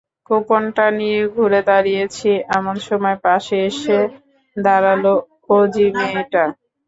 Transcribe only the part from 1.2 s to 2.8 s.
ঘুরে দাঁড়িয়েছি, এমন